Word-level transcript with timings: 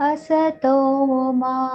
असतो 0.00 1.32
मा 1.32 1.68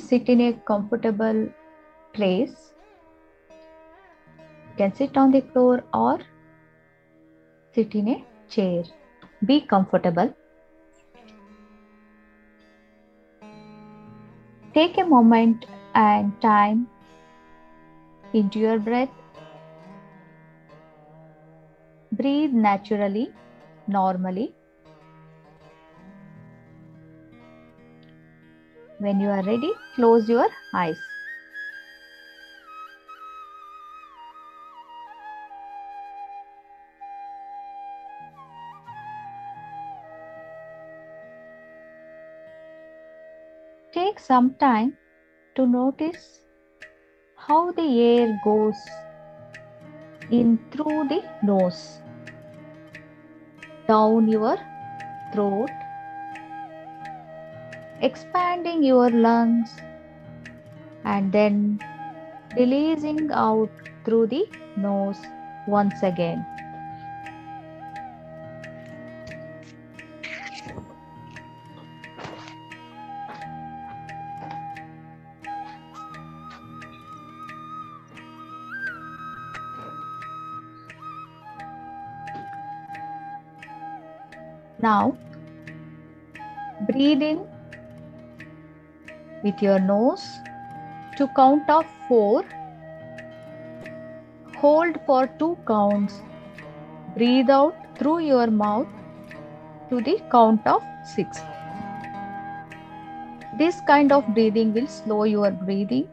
Sit 0.00 0.28
in 0.28 0.40
a 0.40 0.52
comfortable 0.70 1.48
place. 2.12 2.72
You 3.50 4.76
can 4.76 4.94
sit 4.94 5.16
on 5.16 5.30
the 5.30 5.40
floor 5.52 5.84
or 5.94 6.18
sit 7.74 7.94
in 7.94 8.08
a 8.08 8.24
chair. 8.48 8.84
Be 9.44 9.60
comfortable. 9.60 10.34
Take 14.74 14.98
a 14.98 15.04
moment 15.04 15.66
and 15.94 16.40
time 16.40 16.86
into 18.32 18.58
your 18.58 18.78
breath. 18.78 19.08
Breathe 22.12 22.52
naturally, 22.52 23.32
normally. 23.88 24.54
When 29.00 29.18
you 29.18 29.30
are 29.30 29.42
ready, 29.42 29.72
close 29.94 30.28
your 30.28 30.46
eyes. 30.74 30.98
Take 43.94 44.18
some 44.18 44.54
time 44.60 44.98
to 45.54 45.66
notice 45.66 46.42
how 47.36 47.72
the 47.72 47.88
air 48.02 48.38
goes 48.44 48.76
in 50.30 50.58
through 50.70 51.08
the 51.08 51.22
nose, 51.42 52.00
down 53.88 54.28
your 54.28 54.58
throat, 55.32 55.70
expanding 58.00 58.82
your 58.82 59.10
lungs, 59.10 59.70
and 61.04 61.32
then 61.32 61.80
releasing 62.56 63.30
out 63.30 63.70
through 64.04 64.26
the 64.26 64.48
nose 64.76 65.18
once 65.66 66.02
again. 66.02 66.44
Now, 84.82 85.18
breathe 86.88 87.20
in 87.20 87.49
with 89.42 89.62
your 89.62 89.78
nose 89.78 90.38
to 91.16 91.28
count 91.36 91.68
of 91.68 91.84
4. 92.08 92.44
Hold 94.56 94.98
for 95.06 95.26
2 95.38 95.58
counts. 95.66 96.22
Breathe 97.16 97.50
out 97.50 97.74
through 97.96 98.20
your 98.20 98.46
mouth 98.46 98.86
to 99.88 100.00
the 100.00 100.20
count 100.30 100.66
of 100.66 100.82
6. 101.14 101.38
This 103.58 103.80
kind 103.86 104.12
of 104.12 104.26
breathing 104.34 104.72
will 104.72 104.86
slow 104.86 105.24
your 105.24 105.50
breathing 105.50 106.08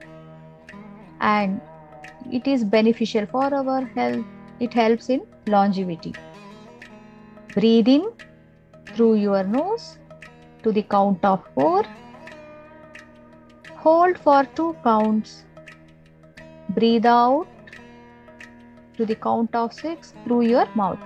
and 1.22 1.62
it 2.32 2.48
is 2.48 2.64
beneficial 2.64 3.26
for 3.26 3.54
our 3.54 3.86
health. 3.86 4.26
It 4.60 4.74
helps 4.74 5.10
in 5.10 5.22
longevity. 5.48 6.14
Breathe 7.54 7.88
in 7.88 8.12
through 8.96 9.16
your 9.16 9.44
nose 9.44 9.98
to 10.64 10.72
the 10.72 10.82
count 10.84 11.24
of 11.24 11.44
4. 11.54 11.84
Hold 13.88 14.18
for 14.18 14.44
2 14.56 14.76
counts. 14.84 15.46
Breathe 16.78 17.06
out 17.06 17.48
to 18.98 19.06
the 19.06 19.16
count 19.16 19.56
of 19.56 19.72
6 19.72 20.14
through 20.26 20.42
your 20.42 20.66
mouth. 20.76 21.00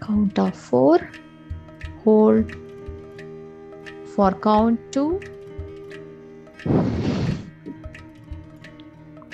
Count 0.00 0.38
of 0.38 0.56
4. 0.56 1.10
Hold 2.04 2.56
for 4.16 4.32
count 4.48 4.80
2 4.92 5.20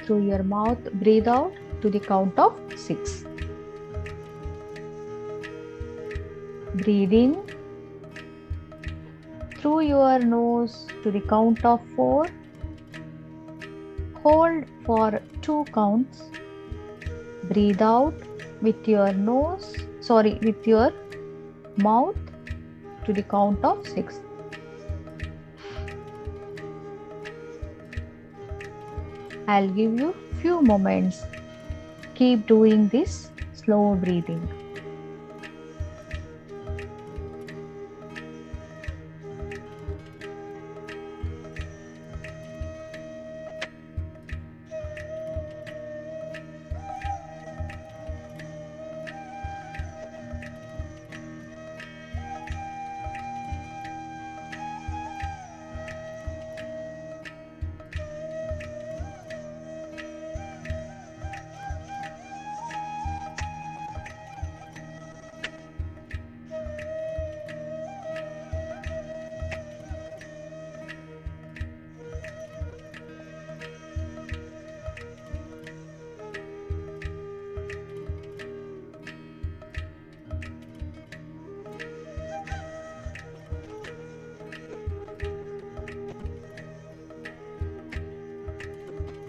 through 0.02 0.22
your 0.26 0.42
mouth. 0.42 0.92
Breathe 0.94 1.28
out 1.28 1.52
to 1.82 1.88
the 1.88 2.00
count 2.00 2.36
of 2.36 2.60
6. 2.76 3.24
Breathe 6.80 7.12
in 7.12 7.36
through 9.56 9.80
your 9.80 10.18
nose 10.18 10.86
to 11.02 11.10
the 11.10 11.20
count 11.20 11.64
of 11.64 11.80
4. 11.96 12.26
Hold 14.22 14.64
for 14.84 15.20
2 15.42 15.64
counts. 15.74 16.22
Breathe 17.44 17.82
out 17.82 18.14
with 18.60 18.86
your 18.86 19.12
nose, 19.12 19.74
sorry, 20.00 20.38
with 20.42 20.66
your 20.66 20.92
mouth 21.76 22.16
to 23.06 23.12
the 23.12 23.22
count 23.22 23.64
of 23.64 23.86
6. 23.86 24.20
I'll 29.48 29.68
give 29.68 29.98
you 29.98 30.14
few 30.40 30.60
moments. 30.62 31.24
Keep 32.14 32.46
doing 32.46 32.88
this 32.88 33.30
slow 33.54 33.94
breathing. 33.94 34.57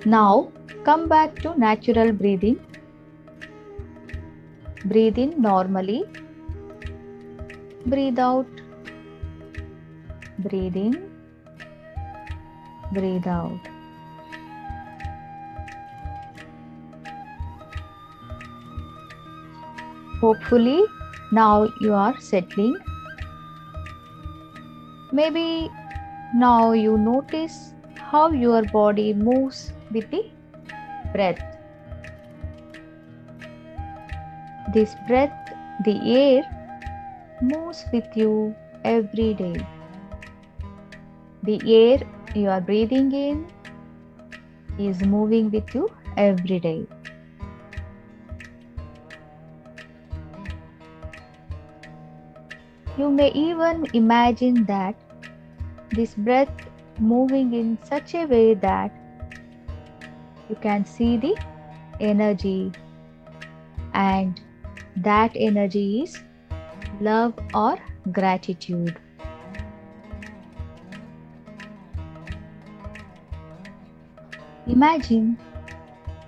Now 0.06 0.52
come 0.86 1.10
back 1.10 1.36
to 1.42 1.60
natural 1.60 2.14
breathing. 2.14 2.60
Breathe 4.86 5.18
in 5.18 5.42
normally. 5.42 6.06
Breathe 7.86 8.20
out. 8.20 8.48
Breathe 10.40 10.78
in. 10.78 11.12
Breathe 12.94 13.28
out. 13.28 13.60
Hopefully, 20.22 20.84
now 21.32 21.68
you 21.82 21.94
are 21.94 22.18
settling. 22.20 22.78
Maybe 25.12 25.70
Now 26.36 26.74
you 26.74 26.96
notice 26.96 27.74
how 27.96 28.30
your 28.30 28.62
body 28.66 29.14
moves 29.14 29.74
with 29.92 30.10
the 30.12 30.26
breath. 31.14 31.40
This 34.74 34.96
breath, 35.08 35.54
the 35.86 35.98
air, 36.06 36.44
moves 37.42 37.86
with 37.92 38.06
you 38.16 38.56
every 38.84 39.34
day. 39.34 39.66
The 41.44 41.60
air 41.66 42.00
you 42.36 42.50
are 42.50 42.62
breathing 42.62 43.12
in 43.12 43.48
is 44.78 45.02
moving 45.02 45.50
with 45.50 45.74
you 45.74 45.90
every 46.18 46.60
day. 46.60 46.86
You 52.98 53.10
may 53.10 53.32
even 53.32 53.88
imagine 53.94 54.66
that 54.66 54.96
this 55.92 56.14
breath 56.16 56.52
moving 57.00 57.54
in 57.54 57.78
such 57.82 58.14
a 58.14 58.26
way 58.26 58.54
that 58.56 58.92
you 60.50 60.56
can 60.56 60.86
see 60.86 61.18
the 61.18 61.36
energy 62.00 62.72
and 63.94 64.42
that 64.98 65.32
energy 65.36 66.02
is 66.04 66.18
love 67.02 67.34
or 67.54 67.78
gratitude. 68.12 68.98
Imagine 74.68 75.38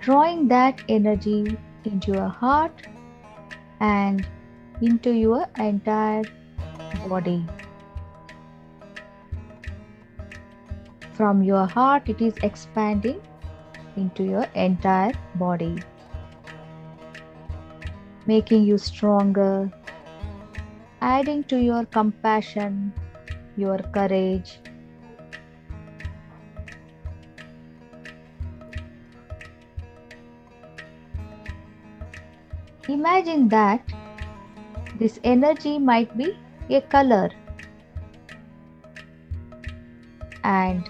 drawing 0.00 0.48
that 0.48 0.80
energy 0.88 1.56
into 1.84 2.12
your 2.12 2.28
heart 2.28 2.86
and 3.80 4.26
into 4.80 5.12
your 5.12 5.46
entire 5.58 6.22
body. 7.08 7.44
From 11.12 11.42
your 11.42 11.66
heart, 11.66 12.08
it 12.08 12.20
is 12.20 12.34
expanding 12.42 13.20
into 13.96 14.24
your 14.24 14.46
entire 14.54 15.12
body, 15.36 15.76
making 18.26 18.64
you 18.64 18.78
stronger, 18.78 19.70
adding 21.00 21.44
to 21.44 21.56
your 21.56 21.84
compassion, 21.86 22.92
your 23.56 23.78
courage. 23.78 24.58
Imagine 32.88 33.48
that 33.48 33.80
this 34.98 35.18
energy 35.24 35.78
might 35.78 36.16
be 36.16 36.36
a 36.70 36.80
color 36.80 37.30
and 40.44 40.88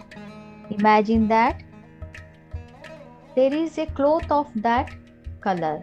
imagine 0.70 1.28
that 1.28 1.62
there 3.34 3.52
is 3.54 3.78
a 3.78 3.86
cloth 3.86 4.30
of 4.30 4.48
that 4.56 4.90
color. 5.40 5.82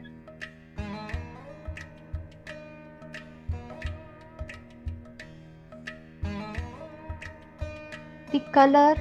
The 8.31 8.39
color 8.51 8.95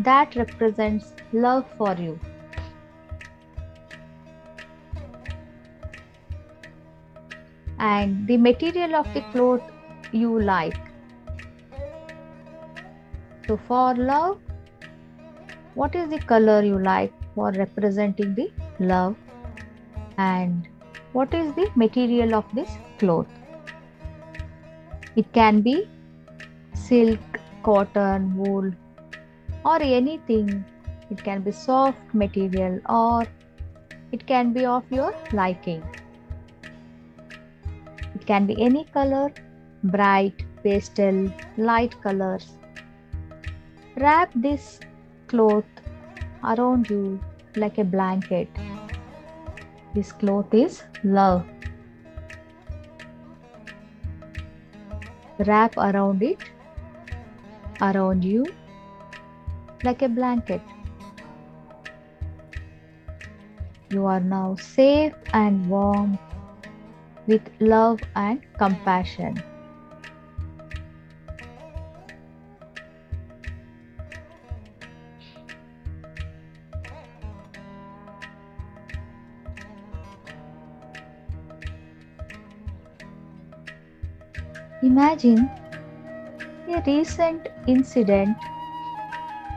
that 0.00 0.34
represents 0.34 1.12
love 1.32 1.64
for 1.78 1.94
you. 1.94 2.18
And 7.78 8.26
the 8.26 8.36
material 8.36 8.96
of 8.96 9.14
the 9.14 9.20
cloth 9.32 9.62
you 10.10 10.40
like. 10.40 10.76
So, 13.46 13.56
for 13.56 13.94
love, 13.94 14.38
what 15.74 15.94
is 15.94 16.10
the 16.10 16.18
color 16.18 16.62
you 16.62 16.78
like 16.78 17.12
for 17.34 17.52
representing 17.52 18.34
the 18.34 18.50
love? 18.78 19.16
And 20.18 20.68
what 21.12 21.32
is 21.34 21.52
the 21.54 21.70
material 21.74 22.34
of 22.34 22.44
this 22.54 22.70
cloth? 22.98 23.26
It 25.16 25.32
can 25.32 25.60
be 25.60 25.88
silk, 26.74 27.20
cotton, 27.62 28.36
wool, 28.36 28.70
or 29.64 29.82
anything. 29.82 30.64
It 31.10 31.22
can 31.22 31.42
be 31.42 31.52
soft 31.52 31.98
material 32.14 32.80
or 32.88 33.26
it 34.10 34.26
can 34.26 34.52
be 34.52 34.64
of 34.64 34.84
your 34.90 35.14
liking. 35.32 35.82
It 38.14 38.26
can 38.26 38.46
be 38.46 38.60
any 38.62 38.84
color, 38.84 39.32
bright, 39.84 40.44
pastel, 40.62 41.32
light 41.56 42.00
colors. 42.02 42.52
Wrap 43.96 44.30
this 44.34 44.80
cloth 45.26 45.64
around 46.44 46.88
you 46.90 47.20
like 47.56 47.78
a 47.78 47.84
blanket. 47.84 48.48
This 49.94 50.12
cloth 50.12 50.52
is 50.54 50.82
love. 51.04 51.44
Wrap 55.38 55.76
around 55.76 56.22
it, 56.22 56.38
around 57.80 58.24
you, 58.24 58.46
like 59.84 60.02
a 60.02 60.08
blanket. 60.08 60.60
You 63.90 64.06
are 64.06 64.20
now 64.20 64.56
safe 64.56 65.12
and 65.34 65.68
warm 65.68 66.18
with 67.26 67.42
love 67.60 68.00
and 68.14 68.40
compassion. 68.58 69.42
Imagine 84.92 85.48
a 86.68 86.82
recent 86.86 87.48
incident 87.66 88.36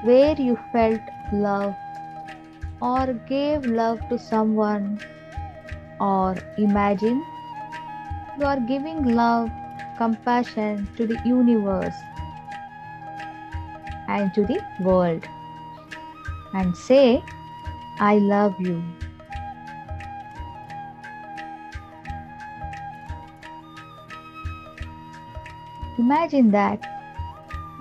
where 0.06 0.36
you 0.40 0.58
felt 0.72 1.02
love 1.34 1.76
or 2.82 3.08
gave 3.28 3.66
love 3.66 4.00
to 4.08 4.18
someone, 4.18 4.98
or 6.00 6.38
imagine 6.58 7.22
you 8.40 8.46
are 8.46 8.62
giving 8.62 9.04
love, 9.14 9.50
compassion 9.98 10.88
to 10.96 11.06
the 11.06 11.20
universe 11.26 12.00
and 14.08 14.34
to 14.36 14.46
the 14.46 14.62
world, 14.80 15.28
and 16.54 16.78
say, 16.78 17.22
I 18.00 18.20
love 18.20 18.56
you. 18.58 18.82
Imagine 26.06 26.52
that 26.52 26.84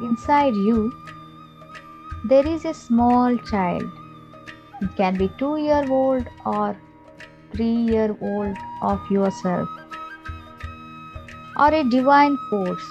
inside 0.02 0.54
you 0.54 0.90
there 2.30 2.46
is 2.46 2.64
a 2.64 2.72
small 2.72 3.36
child. 3.48 3.82
It 4.80 4.96
can 4.96 5.18
be 5.18 5.30
two 5.38 5.58
year 5.58 5.84
old 5.90 6.26
or 6.46 6.74
three 7.52 7.74
year 7.88 8.16
old 8.22 8.56
of 8.80 9.10
yourself 9.10 9.68
or 11.58 11.68
a 11.74 11.84
divine 11.84 12.38
force. 12.48 12.88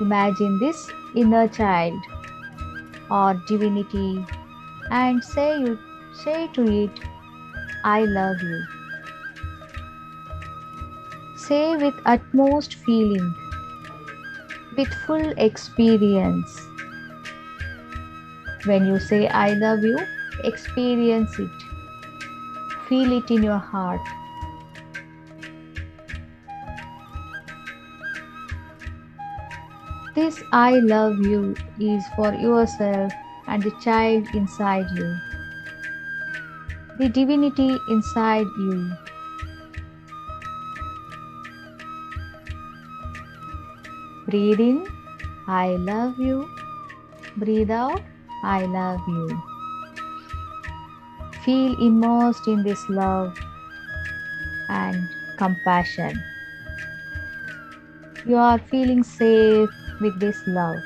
Imagine 0.00 0.58
this 0.60 0.88
inner 1.16 1.48
child 1.48 1.98
or 3.10 3.34
divinity 3.48 4.24
and 4.90 5.24
say 5.24 5.48
you 5.58 5.78
say 6.24 6.46
to 6.58 6.68
it, 6.84 7.00
I 7.82 8.04
love 8.04 8.40
you. 8.40 8.60
Say 11.36 11.76
with 11.76 11.94
utmost 12.06 12.76
feeling, 12.76 13.34
with 14.76 14.92
full 15.06 15.32
experience. 15.38 16.60
When 18.64 18.86
you 18.86 18.98
say 18.98 19.28
I 19.28 19.54
love 19.54 19.84
you, 19.84 19.98
experience 20.42 21.38
it. 21.38 21.50
Feel 22.88 23.12
it 23.18 23.30
in 23.30 23.42
your 23.42 23.58
heart. 23.58 24.00
This 30.14 30.42
I 30.52 30.78
love 30.78 31.18
you 31.18 31.56
is 31.78 32.04
for 32.16 32.32
yourself 32.32 33.12
and 33.48 33.62
the 33.62 33.72
child 33.82 34.28
inside 34.32 34.86
you, 34.96 35.16
the 36.98 37.08
divinity 37.08 37.76
inside 37.88 38.46
you. 38.58 38.92
Breathe 44.34 44.58
in, 44.58 44.84
I 45.46 45.76
love 45.76 46.18
you. 46.18 46.50
Breathe 47.36 47.70
out, 47.70 48.02
I 48.42 48.66
love 48.66 48.98
you. 49.06 49.40
Feel 51.44 51.80
immersed 51.80 52.48
in 52.48 52.64
this 52.64 52.82
love 52.88 53.38
and 54.68 55.08
compassion. 55.36 56.20
You 58.26 58.34
are 58.34 58.58
feeling 58.58 59.04
safe 59.04 59.70
with 60.00 60.18
this 60.18 60.42
love. 60.48 60.82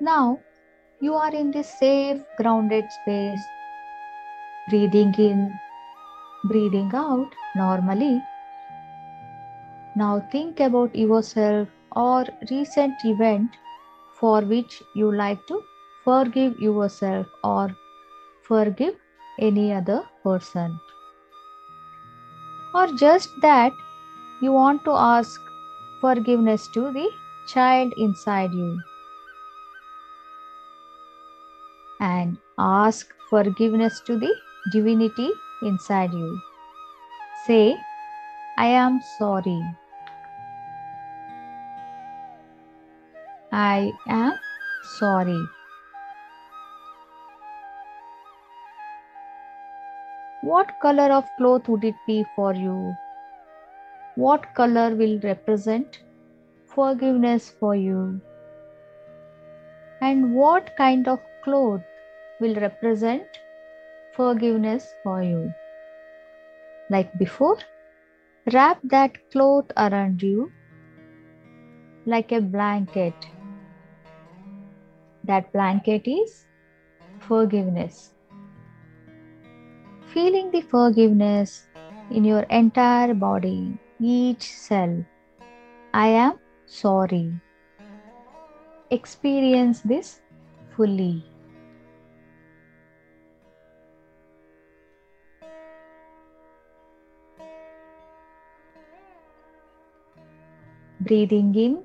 Now 0.00 0.40
you 1.00 1.14
are 1.14 1.34
in 1.34 1.50
this 1.50 1.68
safe, 1.78 2.20
grounded 2.36 2.84
space. 2.92 3.40
Breathing 4.68 5.14
in, 5.16 5.58
breathing 6.44 6.90
out 6.94 7.30
normally. 7.54 8.22
Now 9.94 10.20
think 10.30 10.60
about 10.60 10.94
yourself 10.94 11.68
or 11.92 12.26
recent 12.50 13.04
event 13.04 13.50
for 14.20 14.42
which 14.42 14.82
you 14.94 15.14
like 15.14 15.46
to 15.46 15.62
forgive 16.04 16.58
yourself 16.60 17.26
or 17.42 17.74
forgive 18.42 18.94
any 19.38 19.72
other 19.72 20.02
person. 20.22 20.78
Or 22.74 22.88
just 22.88 23.30
that 23.40 23.72
you 24.42 24.52
want 24.52 24.84
to 24.84 24.90
ask 24.90 25.40
forgiveness 26.02 26.68
to 26.74 26.92
the 26.92 27.08
child 27.46 27.94
inside 27.96 28.52
you. 28.52 28.78
And 32.00 32.36
ask 32.58 33.12
forgiveness 33.30 34.00
to 34.06 34.18
the 34.18 34.34
divinity 34.72 35.30
inside 35.62 36.12
you. 36.12 36.40
Say, 37.46 37.76
I 38.58 38.66
am 38.66 39.00
sorry. 39.18 39.60
I 43.52 43.92
am 44.08 44.34
sorry. 44.98 45.40
What 50.42 50.78
color 50.80 51.10
of 51.12 51.28
cloth 51.38 51.68
would 51.68 51.84
it 51.84 51.94
be 52.06 52.24
for 52.36 52.54
you? 52.54 52.94
What 54.14 54.54
color 54.54 54.94
will 54.94 55.18
represent 55.20 56.02
forgiveness 56.66 57.50
for 57.50 57.74
you? 57.74 58.20
And 60.00 60.34
what 60.34 60.76
kind 60.76 61.08
of 61.08 61.18
cloth 61.46 61.82
will 62.40 62.56
represent 62.56 63.40
forgiveness 64.14 64.92
for 65.02 65.22
you? 65.22 65.52
Like 66.90 67.16
before, 67.18 67.58
wrap 68.52 68.80
that 68.84 69.18
cloth 69.30 69.70
around 69.76 70.22
you 70.22 70.50
like 72.04 72.32
a 72.32 72.40
blanket. 72.40 73.14
That 75.24 75.52
blanket 75.52 76.06
is 76.06 76.46
forgiveness. 77.20 78.12
Feeling 80.12 80.50
the 80.50 80.62
forgiveness 80.62 81.66
in 82.10 82.24
your 82.24 82.42
entire 82.60 83.14
body 83.14 83.78
each 84.00 84.50
cell. 84.52 85.04
I 85.94 86.08
am 86.08 86.38
sorry. 86.66 87.32
Experience 88.90 89.80
this 89.80 90.20
fully. 90.76 91.24
Breathing 101.06 101.54
in, 101.54 101.84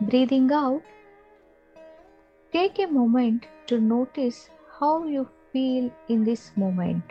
breathing 0.00 0.52
out. 0.52 0.82
Take 2.52 2.78
a 2.78 2.86
moment 2.86 3.46
to 3.66 3.80
notice 3.80 4.50
how 4.78 5.04
you 5.04 5.28
feel 5.52 5.90
in 6.08 6.24
this 6.24 6.52
moment. 6.56 7.02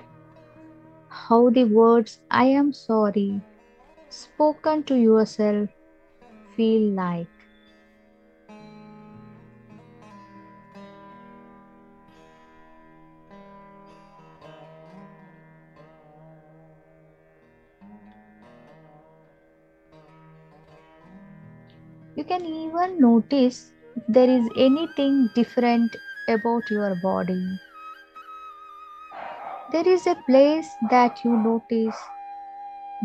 How 1.09 1.49
the 1.49 1.65
words 1.65 2.21
I 2.29 2.45
am 2.45 2.73
sorry 2.73 3.41
spoken 4.09 4.83
to 4.83 4.95
yourself 4.95 5.69
feel 6.55 6.91
like? 6.91 7.38
You 22.19 22.25
can 22.25 22.45
even 22.45 22.99
notice 22.99 23.71
if 23.95 24.03
there 24.09 24.29
is 24.29 24.45
anything 24.57 25.29
different 25.35 25.95
about 26.27 26.69
your 26.69 26.93
body. 27.01 27.57
There 29.71 29.88
is 29.88 30.05
a 30.05 30.15
place 30.25 30.67
that 30.89 31.23
you 31.23 31.31
notice 31.31 31.95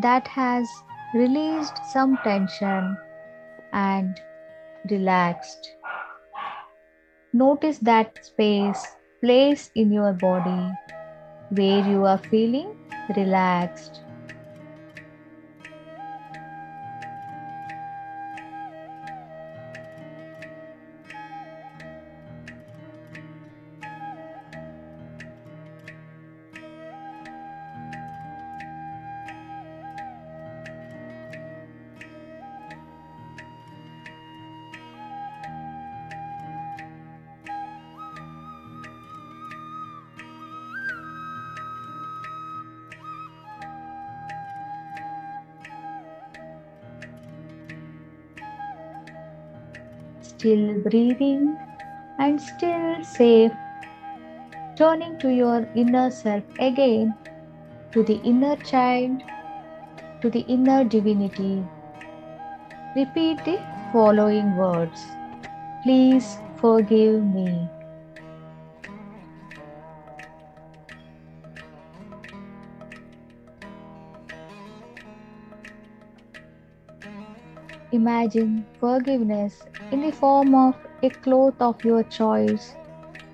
that 0.02 0.26
has 0.26 0.68
released 1.14 1.78
some 1.92 2.18
tension 2.25 2.97
and 3.73 4.21
relaxed. 4.90 5.71
Notice 7.33 7.78
that 7.90 8.18
space, 8.25 8.85
place 9.21 9.71
in 9.76 9.92
your 9.92 10.12
body 10.12 10.73
where 11.50 11.88
you 11.88 12.04
are 12.04 12.18
feeling 12.18 12.76
relaxed. 13.16 14.00
Still 50.45 50.79
breathing 50.85 51.57
and 52.19 52.39
still 52.39 53.03
safe, 53.03 53.53
turning 54.77 55.19
to 55.19 55.31
your 55.33 55.67
inner 55.75 56.11
self 56.11 56.45
again, 56.61 57.15
to 57.93 58.03
the 58.03 58.17
inner 58.33 58.55
child, 58.57 59.23
to 60.21 60.29
the 60.29 60.41
inner 60.41 60.85
divinity. 60.85 61.65
Repeat 62.95 63.43
the 63.47 63.59
following 63.91 64.55
words 64.57 65.07
Please 65.83 66.37
forgive 66.61 67.25
me. 67.25 67.67
Imagine 77.93 78.67
forgiveness 78.79 79.63
in 79.95 80.01
the 80.01 80.11
form 80.11 80.55
of 80.61 80.75
a 81.07 81.09
cloth 81.25 81.61
of 81.65 81.85
your 81.89 82.03
choice 82.15 82.75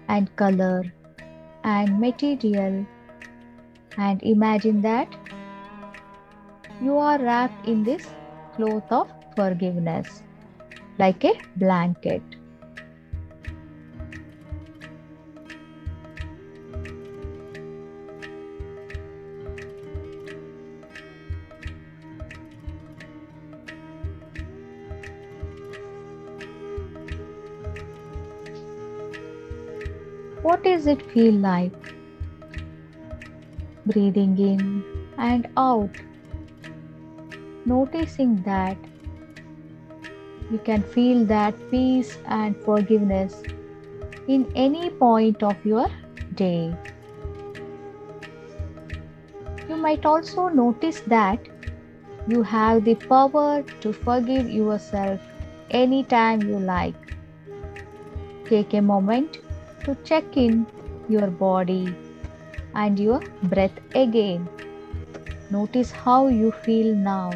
and 0.09 0.35
color 0.37 0.83
and 1.65 1.99
material. 1.99 2.85
And 3.97 4.23
imagine 4.23 4.83
that 4.83 5.17
you 6.83 6.99
are 6.99 7.19
wrapped 7.19 7.67
in 7.67 7.83
this 7.85 8.11
cloth 8.57 8.93
of 8.99 9.09
forgiveness 9.37 10.23
like 10.99 11.25
a 11.25 11.33
blanket. 11.57 12.40
Does 30.81 30.87
it 30.87 31.03
feel 31.13 31.35
like? 31.35 31.89
Breathing 33.85 34.39
in 34.39 34.61
and 35.19 35.47
out. 35.55 35.99
Noticing 37.67 38.37
that 38.45 38.79
you 40.51 40.59
can 40.69 40.83
feel 40.83 41.27
that 41.27 41.59
peace 41.71 42.17
and 42.27 42.57
forgiveness 42.69 43.43
in 44.27 44.47
any 44.55 44.89
point 45.03 45.43
of 45.43 45.67
your 45.67 45.87
day. 46.35 46.75
You 49.69 49.77
might 49.77 50.07
also 50.07 50.49
notice 50.49 51.01
that 51.09 51.47
you 52.27 52.43
have 52.43 52.85
the 52.87 52.95
power 52.95 53.63
to 53.83 53.93
forgive 53.93 54.49
yourself 54.49 55.21
anytime 55.71 56.43
you 56.43 56.59
like. 56.59 57.15
Take 58.49 58.73
a 58.73 58.81
moment 58.81 59.41
to 59.91 59.97
check 60.09 60.37
in 60.37 60.67
your 61.09 61.27
body 61.43 61.95
and 62.75 62.99
your 62.99 63.21
breath 63.55 63.79
again. 63.95 64.49
Notice 65.51 65.91
how 65.91 66.29
you 66.29 66.53
feel 66.65 66.95
now. 66.95 67.33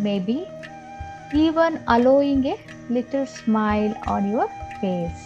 Maybe 0.00 0.48
even 1.34 1.82
allowing 1.86 2.44
a 2.46 2.58
little 2.88 3.26
smile 3.26 3.94
on 4.06 4.30
your 4.30 4.48
face. 4.80 5.25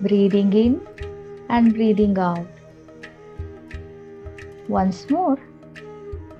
Breathing 0.00 0.52
in 0.52 0.80
and 1.48 1.74
breathing 1.74 2.18
out. 2.18 2.46
Once 4.68 5.08
more, 5.10 5.38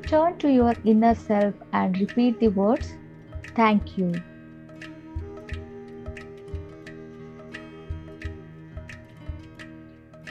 turn 0.07 0.39
to 0.39 0.51
your 0.51 0.75
inner 0.85 1.15
self 1.15 1.55
and 1.73 1.99
repeat 1.99 2.39
the 2.41 2.49
words, 2.49 2.95
Thank 3.55 3.99
you. 3.99 4.13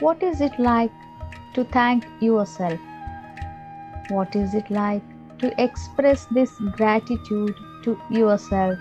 What 0.00 0.22
is 0.22 0.40
it 0.40 0.58
like 0.58 0.92
to 1.54 1.64
thank 1.64 2.04
yourself? 2.20 2.78
What 4.08 4.34
is 4.36 4.54
it 4.54 4.70
like 4.70 5.02
to 5.40 5.52
express 5.62 6.26
this 6.26 6.50
gratitude 6.76 7.54
to 7.82 7.98
yourself, 8.08 8.78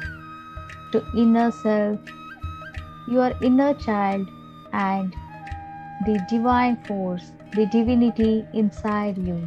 to 0.91 1.03
inner 1.15 1.51
self, 1.51 1.99
your 3.07 3.33
inner 3.41 3.73
child, 3.73 4.29
and 4.77 5.15
the 6.05 6.17
divine 6.29 6.75
force, 6.83 7.31
the 7.53 7.65
divinity 7.65 8.45
inside 8.53 9.17
you. 9.17 9.37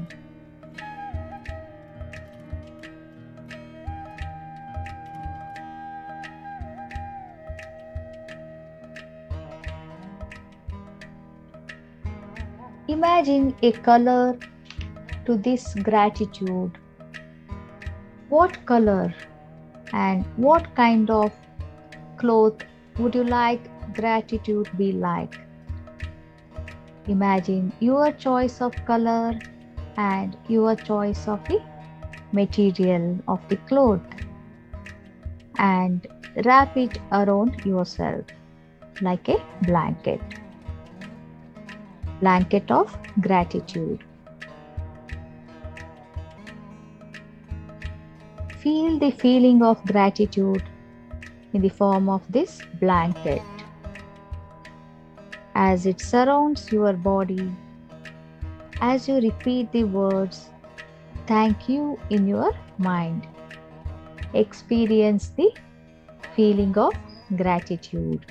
Imagine 12.88 13.54
a 13.62 13.70
color 13.70 14.36
to 15.24 15.36
this 15.36 15.74
gratitude. 15.74 16.76
What 18.28 18.64
color 18.66 19.14
and 19.92 20.24
what 20.36 20.74
kind 20.74 21.08
of 21.08 21.32
cloth 22.16 22.64
would 22.98 23.14
you 23.14 23.24
like 23.24 23.70
gratitude 24.00 24.68
be 24.76 24.92
like? 24.92 25.38
Imagine 27.06 27.72
your 27.80 28.12
choice 28.12 28.60
of 28.60 28.74
color 28.84 29.38
and 29.96 30.36
your 30.48 30.74
choice 30.76 31.26
of 31.28 31.42
the 31.48 31.60
material 32.32 33.18
of 33.28 33.40
the 33.48 33.56
cloth 33.70 34.00
and 35.58 36.06
wrap 36.44 36.76
it 36.76 36.98
around 37.12 37.64
yourself 37.64 38.24
like 39.02 39.28
a 39.28 39.38
blanket. 39.62 40.20
Blanket 42.20 42.70
of 42.70 42.96
gratitude. 43.20 44.04
Feel 48.58 48.98
the 48.98 49.10
feeling 49.10 49.62
of 49.62 49.82
gratitude 49.86 50.62
in 51.54 51.62
the 51.62 51.70
form 51.70 52.10
of 52.10 52.20
this 52.30 52.60
blanket 52.78 53.59
as 55.54 55.86
it 55.86 56.00
surrounds 56.00 56.70
your 56.72 56.92
body 56.92 57.50
as 58.80 59.08
you 59.08 59.16
repeat 59.20 59.70
the 59.72 59.84
words 59.84 60.50
thank 61.30 61.68
you 61.68 61.98
in 62.10 62.26
your 62.26 62.52
mind. 62.78 63.26
Experience 64.34 65.28
the 65.36 65.50
feeling 66.34 66.76
of 66.76 66.94
gratitude. 67.36 68.26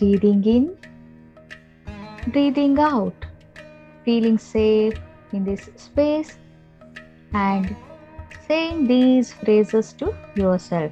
Breathing 0.00 0.42
in, 0.44 0.78
breathing 2.28 2.78
out, 2.78 3.26
feeling 4.02 4.38
safe 4.38 4.94
in 5.32 5.44
this 5.44 5.68
space 5.76 6.38
and 7.34 7.76
saying 8.48 8.86
these 8.86 9.34
phrases 9.34 9.92
to 9.92 10.14
yourself. 10.34 10.90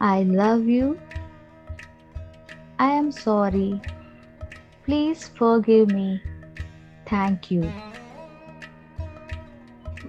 I 0.00 0.24
love 0.24 0.66
you. 0.66 0.98
I 2.80 2.90
am 2.90 3.12
sorry. 3.12 3.80
Please 4.84 5.28
forgive 5.28 5.92
me. 5.92 6.20
Thank 7.06 7.52
you. 7.52 7.70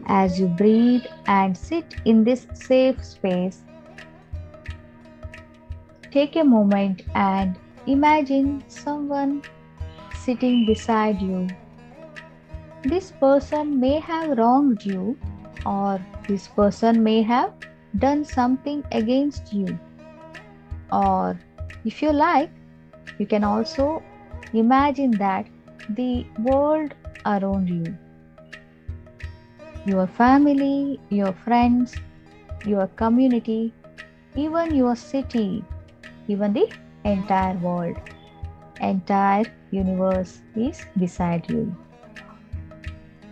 As 0.07 0.39
you 0.39 0.47
breathe 0.47 1.05
and 1.27 1.55
sit 1.55 1.95
in 2.05 2.23
this 2.23 2.47
safe 2.55 3.05
space, 3.05 3.61
take 6.11 6.35
a 6.35 6.43
moment 6.43 7.03
and 7.13 7.55
Imagine 7.85 8.63
someone 8.69 9.43
sitting 10.23 10.65
beside 10.65 11.21
you. 11.21 11.47
This 12.83 13.11
person 13.11 13.77
may 13.77 13.99
have 13.99 14.37
wronged 14.37 14.85
you, 14.85 15.17
or 15.65 15.99
this 16.27 16.47
person 16.47 17.03
may 17.03 17.21
have 17.21 17.51
done 17.99 18.23
something 18.23 18.85
against 18.93 19.51
you. 19.53 19.77
Or 20.93 21.37
if 21.83 22.01
you 22.01 22.13
like, 22.13 22.49
you 23.19 23.25
can 23.25 23.43
also 23.43 24.01
imagine 24.53 25.11
that 25.11 25.45
the 25.89 26.25
world 26.39 26.93
around 27.25 27.67
you, 27.67 27.97
your 29.85 30.07
family, 30.07 31.01
your 31.09 31.33
friends, 31.33 31.95
your 32.65 32.87
community, 32.95 33.73
even 34.37 34.73
your 34.73 34.95
city, 34.95 35.65
even 36.29 36.53
the 36.53 36.71
entire 37.05 37.55
world, 37.57 37.97
entire 38.81 39.45
universe 39.71 40.41
is 40.55 40.85
beside 40.97 41.49
you. 41.49 41.75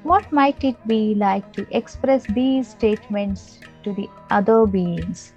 What 0.03 0.31
might 0.31 0.63
it 0.63 0.75
be 0.87 1.15
like 1.15 1.53
to 1.53 1.67
express 1.75 2.25
these 2.33 2.69
statements 2.69 3.59
to 3.83 3.93
the 3.93 4.09
other 4.29 4.65
beings, 4.65 5.33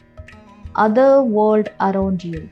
other 0.74 1.22
world 1.22 1.68
around 1.80 2.24
you? 2.24 2.48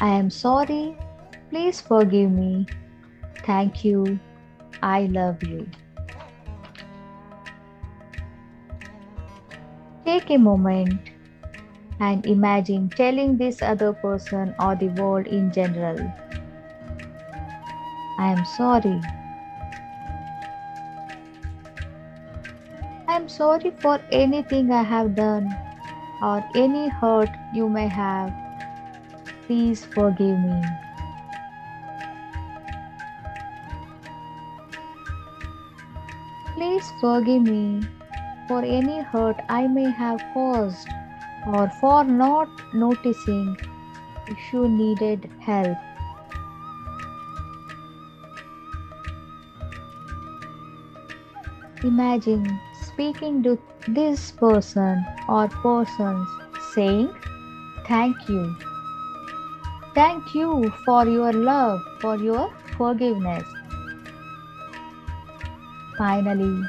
I 0.00 0.10
am 0.10 0.30
sorry. 0.30 0.96
Please 1.50 1.80
forgive 1.80 2.30
me. 2.30 2.66
Thank 3.44 3.84
you. 3.84 4.18
I 4.80 5.06
love 5.06 5.42
you. 5.42 5.66
A 10.30 10.36
moment 10.36 11.00
and 12.00 12.26
imagine 12.26 12.90
telling 12.90 13.38
this 13.38 13.62
other 13.62 13.94
person 13.94 14.54
or 14.60 14.74
the 14.76 14.88
world 14.88 15.26
in 15.26 15.50
general. 15.50 15.96
I 18.18 18.32
am 18.32 18.44
sorry. 18.44 19.00
I 23.08 23.16
am 23.16 23.26
sorry 23.26 23.72
for 23.80 23.98
anything 24.12 24.70
I 24.70 24.82
have 24.82 25.14
done 25.14 25.48
or 26.22 26.44
any 26.54 26.88
hurt 26.88 27.30
you 27.54 27.70
may 27.70 27.88
have. 27.88 28.30
Please 29.46 29.86
forgive 29.86 30.38
me. 30.38 30.62
Please 36.54 36.92
forgive 37.00 37.42
me 37.42 37.80
for 38.48 38.64
any 38.64 39.00
hurt 39.02 39.40
I 39.48 39.66
may 39.66 39.90
have 39.90 40.22
caused 40.34 40.88
or 41.46 41.68
for 41.80 42.04
not 42.04 42.48
noticing 42.72 43.56
if 44.26 44.52
you 44.52 44.68
needed 44.68 45.30
help. 45.40 45.76
Imagine 51.84 52.58
speaking 52.82 53.42
to 53.44 53.58
this 53.86 54.32
person 54.32 55.04
or 55.28 55.48
persons 55.48 56.28
saying, 56.74 57.08
Thank 57.86 58.28
you. 58.28 58.56
Thank 59.94 60.34
you 60.34 60.72
for 60.84 61.06
your 61.06 61.32
love, 61.32 61.80
for 62.00 62.16
your 62.16 62.52
forgiveness. 62.76 63.44
Finally, 65.96 66.62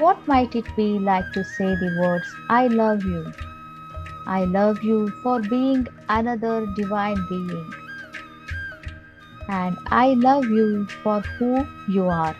what 0.00 0.26
might 0.26 0.54
it 0.56 0.66
be 0.76 0.98
like 0.98 1.30
to 1.32 1.44
say 1.44 1.74
the 1.76 1.96
words, 2.00 2.26
I 2.48 2.68
love 2.68 3.04
you? 3.04 3.32
I 4.26 4.44
love 4.44 4.82
you 4.82 5.08
for 5.22 5.40
being 5.40 5.86
another 6.08 6.66
divine 6.74 7.24
being. 7.28 7.72
And 9.48 9.76
I 9.88 10.14
love 10.14 10.44
you 10.44 10.86
for 11.02 11.20
who 11.20 11.66
you 11.88 12.08
are. 12.08 12.36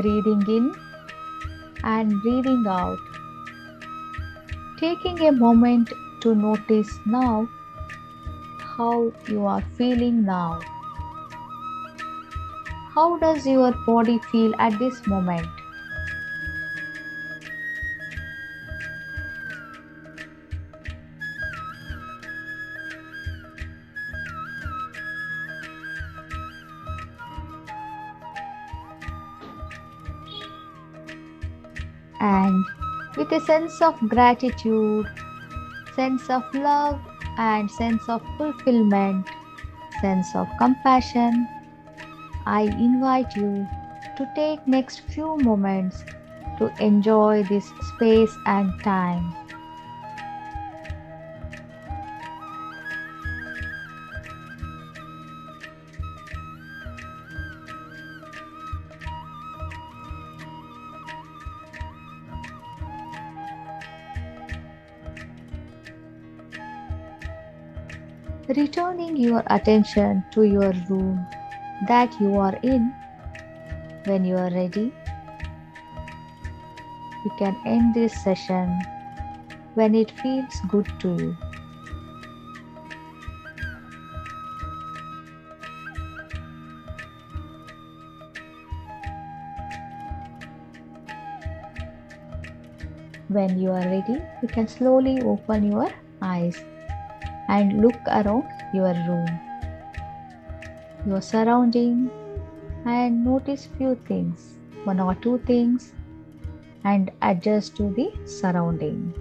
Breathing 0.00 0.42
in 0.56 0.74
and 1.84 2.22
breathing 2.22 2.64
out. 2.66 2.98
Taking 4.80 5.20
a 5.28 5.32
moment 5.32 5.92
to 6.22 6.34
notice 6.34 6.98
now 7.04 7.48
how 8.78 9.12
you 9.28 9.46
are 9.46 9.62
feeling 9.76 10.24
now. 10.24 10.60
How 12.94 13.18
does 13.18 13.46
your 13.46 13.72
body 13.86 14.18
feel 14.32 14.54
at 14.58 14.78
this 14.78 15.06
moment? 15.06 15.57
And 32.20 32.64
with 33.16 33.32
a 33.32 33.40
sense 33.40 33.80
of 33.82 33.98
gratitude, 34.08 35.06
sense 35.94 36.28
of 36.30 36.42
love, 36.54 37.00
and 37.38 37.70
sense 37.70 38.02
of 38.08 38.22
fulfillment, 38.36 39.26
sense 40.00 40.34
of 40.34 40.48
compassion, 40.58 41.48
I 42.46 42.62
invite 42.62 43.34
you 43.36 43.66
to 44.16 44.28
take 44.34 44.66
next 44.66 45.00
few 45.00 45.36
moments 45.38 46.04
to 46.58 46.72
enjoy 46.82 47.44
this 47.44 47.70
space 47.94 48.34
and 48.46 48.72
time. 48.82 49.37
Returning 68.58 69.16
your 69.16 69.42
attention 69.54 70.24
to 70.32 70.42
your 70.42 70.72
room 70.90 71.24
that 71.86 72.20
you 72.20 72.34
are 72.36 72.56
in. 72.62 72.92
When 74.04 74.24
you 74.24 74.36
are 74.36 74.50
ready, 74.50 74.92
you 77.24 77.30
can 77.38 77.56
end 77.64 77.94
this 77.94 78.12
session 78.24 78.80
when 79.74 79.94
it 79.94 80.10
feels 80.22 80.58
good 80.68 80.90
to 81.00 81.08
you. 81.22 81.36
When 93.28 93.60
you 93.60 93.70
are 93.70 93.86
ready, 93.86 94.18
you 94.42 94.48
can 94.48 94.66
slowly 94.66 95.20
open 95.22 95.70
your 95.70 95.90
eyes 96.22 96.64
and 97.49 97.81
look 97.81 97.95
around 98.07 98.47
your 98.73 98.93
room, 99.07 99.27
your 101.05 101.21
surrounding, 101.21 102.09
and 102.85 103.23
notice 103.23 103.67
few 103.77 103.95
things, 104.07 104.55
one 104.83 104.99
or 104.99 105.15
two 105.15 105.37
things, 105.39 105.93
and 106.83 107.11
adjust 107.21 107.77
to 107.77 107.89
the 107.91 108.11
surrounding. 108.25 109.13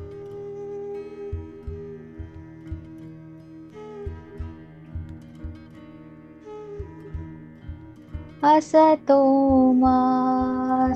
असतो 8.44 9.16
मा 9.72 9.98